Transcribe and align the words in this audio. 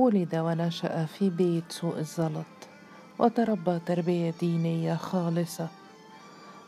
ولد 0.00 0.36
ونشأ 0.36 1.06
في 1.06 1.30
بيت 1.30 1.72
سوء 1.72 1.98
الزلط 1.98 2.46
وتربى 3.18 3.78
تربية 3.86 4.34
دينية 4.40 4.94
خالصة 4.94 5.68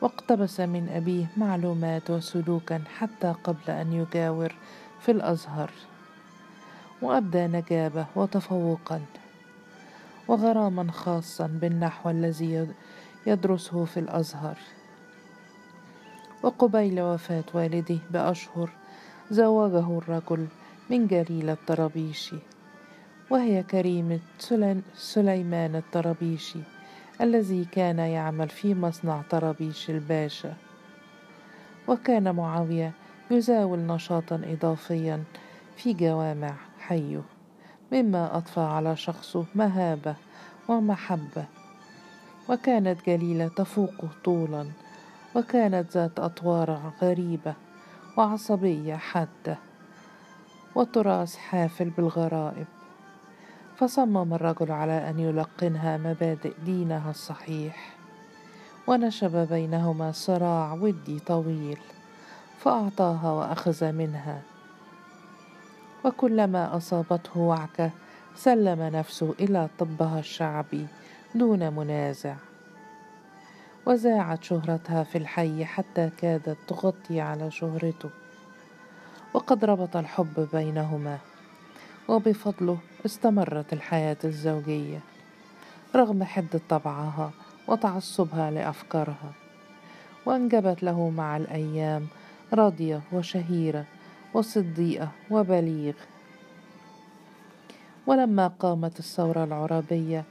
واقتبس 0.00 0.60
من 0.60 0.88
أبيه 0.88 1.26
معلومات 1.36 2.10
وسلوكا 2.10 2.82
حتى 2.98 3.34
قبل 3.44 3.70
أن 3.70 3.92
يجاور 3.92 4.54
في 5.00 5.12
الأزهر 5.12 5.70
وأبدى 7.02 7.46
نجابة 7.46 8.06
وتفوقا 8.16 9.00
وغراما 10.28 10.92
خاصا 10.92 11.46
بالنحو 11.46 12.10
الذي 12.10 12.68
يدرسه 13.26 13.84
في 13.84 14.00
الأزهر. 14.00 14.58
وقبيل 16.42 17.00
وفاة 17.00 17.44
والده 17.54 17.98
بأشهر 18.10 18.70
زوجه 19.30 19.98
الرجل 19.98 20.46
من 20.90 21.06
جليل 21.06 21.50
الطرابيشي 21.50 22.36
وهي 23.30 23.62
كريمة 23.62 24.20
سليمان 24.94 25.76
الطرابيشي 25.76 26.58
الذي 27.20 27.64
كان 27.64 27.98
يعمل 27.98 28.48
في 28.48 28.74
مصنع 28.74 29.22
طرابيش 29.30 29.90
الباشا. 29.90 30.54
وكان 31.88 32.34
معاوية 32.34 32.92
يزاول 33.30 33.78
نشاطا 33.78 34.42
إضافيا 34.44 35.24
في 35.76 35.92
جوامع 35.92 36.54
حيه 36.78 37.22
مما 37.92 38.36
أضفى 38.36 38.60
على 38.60 38.96
شخصه 38.96 39.44
مهابة 39.54 40.14
ومحبة. 40.68 41.44
وكانت 42.48 43.06
جليلة 43.06 43.48
تفوقه 43.48 44.08
طولا 44.24 44.66
وكانت 45.36 45.90
ذات 45.92 46.18
أطوار 46.18 46.92
غريبة 47.02 47.54
وعصبية 48.16 48.94
حادة. 48.94 49.58
وتراث 50.74 51.36
حافل 51.36 51.90
بالغرائب. 51.90 52.66
فصمم 53.80 54.34
الرجل 54.34 54.72
على 54.72 55.10
أن 55.10 55.18
يلقنها 55.18 55.96
مبادئ 55.96 56.52
دينها 56.64 57.10
الصحيح. 57.10 57.96
ونشب 58.86 59.48
بينهما 59.48 60.12
صراع 60.12 60.72
ودي 60.72 61.18
طويل 61.18 61.78
فأعطاها 62.58 63.32
وأخذ 63.32 63.92
منها. 63.92 64.42
وكلما 66.04 66.76
أصابته 66.76 67.40
وعكة 67.40 67.90
سلم 68.36 68.82
نفسه 68.82 69.34
إلى 69.40 69.68
طبها 69.78 70.18
الشعبي 70.18 70.86
دون 71.34 71.72
منازع. 71.72 72.34
وزاعت 73.86 74.44
شهرتها 74.44 75.04
في 75.04 75.18
الحي 75.18 75.64
حتى 75.64 76.10
كادت 76.16 76.58
تغطي 76.68 77.20
على 77.20 77.50
شهرته. 77.50 78.10
وقد 79.34 79.64
ربط 79.64 79.96
الحب 79.96 80.48
بينهما. 80.52 81.18
وبفضله 82.10 82.78
استمرت 83.06 83.72
الحياة 83.72 84.16
الزوجية 84.24 85.00
رغم 85.96 86.24
حدة 86.24 86.60
طبعها 86.68 87.30
وتعصبها 87.68 88.50
لأفكارها 88.50 89.32
وأنجبت 90.26 90.82
له 90.82 91.10
مع 91.10 91.36
الأيام 91.36 92.06
راضية 92.54 93.00
وشهيرة 93.12 93.84
وصديقة 94.34 95.08
وبليغ. 95.30 95.94
ولما 98.06 98.48
قامت 98.48 98.98
الثورة 98.98 99.44
العربية 99.44 100.24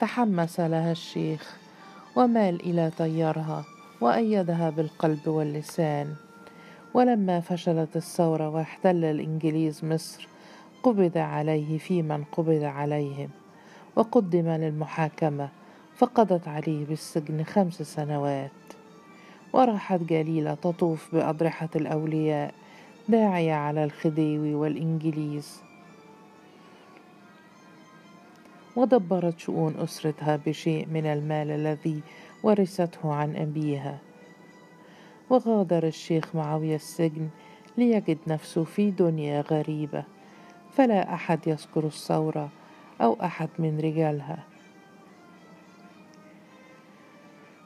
تحمس 0.00 0.60
لها 0.60 0.92
الشيخ 0.92 1.56
ومال 2.16 2.60
إلى 2.60 2.90
تيارها 2.98 3.64
وأيدها 4.00 4.70
بالقلب 4.70 5.28
واللسان. 5.28 6.14
ولما 6.94 7.40
فشلت 7.40 7.96
الثورة 7.96 8.48
واحتل 8.48 9.04
الإنجليز 9.04 9.84
مصر 9.84 10.28
قبض 10.84 11.18
عليه 11.18 11.78
في 11.78 12.02
من 12.02 12.24
قبض 12.24 12.62
عليهم 12.62 13.28
وقدم 13.96 14.48
للمحاكمة 14.48 15.48
فقضت 15.96 16.48
عليه 16.48 16.86
بالسجن 16.86 17.44
خمس 17.44 17.82
سنوات. 17.82 18.50
وراحت 19.52 20.00
جليلة 20.00 20.54
تطوف 20.54 21.14
بأضرحة 21.14 21.68
الأولياء 21.76 22.54
داعية 23.08 23.54
على 23.54 23.84
الخديوي 23.84 24.54
والإنجليز. 24.54 25.62
ودبرت 28.76 29.38
شؤون 29.38 29.76
أسرتها 29.76 30.36
بشيء 30.46 30.88
من 30.88 31.06
المال 31.06 31.50
الذي 31.50 32.00
ورثته 32.42 33.14
عن 33.14 33.36
أبيها. 33.36 33.98
وغادر 35.30 35.86
الشيخ 35.86 36.34
معاوية 36.34 36.74
السجن 36.74 37.28
ليجد 37.78 38.18
نفسه 38.26 38.64
في 38.64 38.90
دنيا 38.90 39.40
غريبة. 39.40 40.13
فلا 40.76 41.14
أحد 41.14 41.38
يذكر 41.46 41.86
الثورة 41.86 42.48
أو 43.00 43.16
أحد 43.22 43.48
من 43.58 43.80
رجالها. 43.80 44.38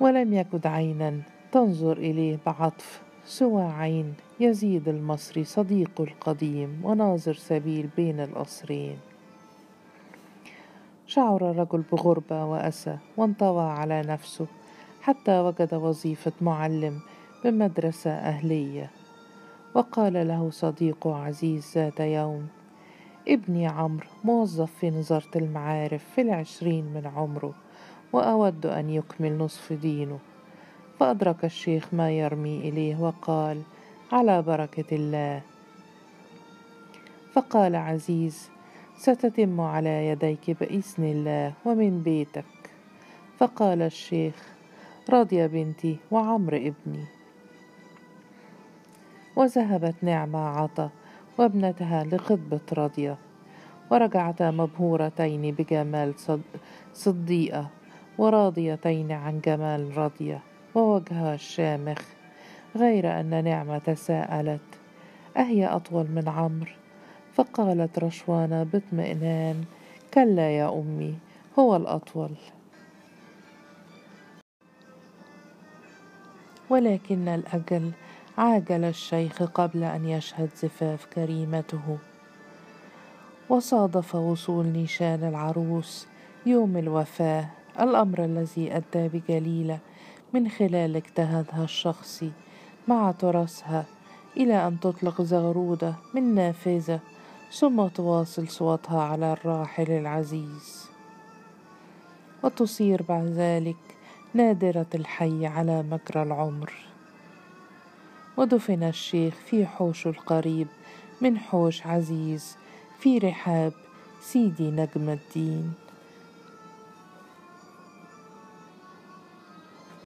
ولم 0.00 0.32
يكد 0.32 0.66
عينا 0.66 1.20
تنظر 1.52 1.96
إليه 1.96 2.38
بعطف 2.46 3.02
سوى 3.24 3.62
عين 3.62 4.14
يزيد 4.40 4.88
المصري 4.88 5.44
صديق 5.44 6.00
القديم 6.00 6.80
وناظر 6.84 7.34
سبيل 7.34 7.88
بين 7.96 8.20
القصرين 8.20 8.98
شعر 11.06 11.50
الرجل 11.50 11.82
بغربة 11.92 12.44
وأسى 12.44 12.98
وانطوى 13.16 13.64
على 13.64 14.02
نفسه 14.02 14.46
حتى 15.02 15.40
وجد 15.40 15.74
وظيفة 15.74 16.32
معلم 16.40 17.00
بمدرسة 17.44 18.10
أهلية. 18.10 18.90
وقال 19.74 20.28
له 20.28 20.50
صديقه 20.50 21.16
عزيز 21.16 21.72
ذات 21.74 22.00
يوم 22.00 22.48
ابني 23.28 23.66
عمرو 23.66 24.06
موظف 24.24 24.70
في 24.80 24.90
نظارة 24.90 25.30
المعارف 25.36 26.04
في 26.14 26.20
العشرين 26.20 26.84
من 26.84 27.06
عمره 27.16 27.54
وأود 28.12 28.66
أن 28.66 28.90
يكمل 28.90 29.38
نصف 29.38 29.72
دينه. 29.72 30.18
فأدرك 31.00 31.44
الشيخ 31.44 31.94
ما 31.94 32.10
يرمي 32.10 32.68
إليه 32.68 32.96
وقال 33.00 33.62
على 34.12 34.42
بركة 34.42 34.96
الله. 34.96 35.42
فقال 37.32 37.76
عزيز 37.76 38.50
ستتم 38.96 39.60
على 39.60 40.08
يديك 40.08 40.50
بإذن 40.50 41.04
الله 41.04 41.52
ومن 41.64 42.02
بيتك. 42.02 42.44
فقال 43.38 43.82
الشيخ 43.82 44.34
راضية 45.10 45.46
بنتي 45.46 45.96
وعمر 46.10 46.56
ابني. 46.56 47.04
وذهبت 49.36 49.94
نعمة 50.02 50.38
عطا 50.38 50.90
وابنتها 51.38 52.04
لخطبة 52.04 52.60
راضية 52.72 53.18
ورجعتا 53.90 54.50
مبهورتين 54.50 55.54
بجمال 55.54 56.14
صديقة 56.92 57.70
وراضيتين 58.18 59.12
عن 59.12 59.40
جمال 59.40 59.98
راضية 59.98 60.42
ووجهها 60.74 61.34
الشامخ 61.34 62.02
غير 62.76 63.20
أن 63.20 63.44
نعمة 63.44 63.78
تساءلت 63.78 64.60
أهي 65.36 65.66
أطول 65.66 66.10
من 66.10 66.28
عمرو؟ 66.28 66.72
فقالت 67.34 67.98
رشوانة 67.98 68.62
باطمئنان 68.62 69.64
كلا 70.14 70.50
يا 70.50 70.68
أمي 70.68 71.14
هو 71.58 71.76
الأطول. 71.76 72.30
ولكن 76.70 77.28
الأجل 77.28 77.92
عاجل 78.38 78.84
الشيخ 78.84 79.42
قبل 79.42 79.84
أن 79.84 80.08
يشهد 80.08 80.50
زفاف 80.56 81.04
كريمته. 81.04 81.98
وصادف 83.48 84.14
وصول 84.14 84.66
نيشان 84.66 85.24
العروس 85.24 86.06
يوم 86.46 86.76
الوفاة 86.76 87.48
الأمر 87.80 88.24
الذي 88.24 88.76
أدى 88.76 89.08
بجليلة 89.08 89.78
من 90.32 90.48
خلال 90.48 90.96
اجتهادها 90.96 91.64
الشخصي 91.64 92.32
مع 92.88 93.10
تراثها 93.10 93.84
إلى 94.36 94.66
أن 94.66 94.80
تطلق 94.80 95.22
زغرودة 95.22 95.94
من 96.14 96.34
نافذة 96.34 97.00
ثم 97.52 97.86
تواصل 97.86 98.48
صوتها 98.48 99.02
على 99.02 99.32
الراحل 99.32 99.90
العزيز. 99.90 100.88
وتصير 102.42 103.02
بعد 103.02 103.26
ذلك 103.26 103.76
نادرة 104.34 104.86
الحي 104.94 105.46
على 105.46 105.82
مجرى 105.82 106.22
العمر. 106.22 106.93
ودفن 108.36 108.82
الشيخ 108.82 109.34
في 109.46 109.66
حوش 109.66 110.06
القريب 110.06 110.66
من 111.20 111.38
حوش 111.38 111.86
عزيز 111.86 112.56
في 112.98 113.18
رحاب 113.18 113.72
سيدي 114.20 114.70
نجم 114.70 115.08
الدين. 115.08 115.83